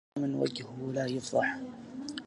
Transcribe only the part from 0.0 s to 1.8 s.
رب غلام وجهه لا يفضحه